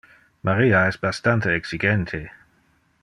[0.47, 2.23] Maria es bastante exigente.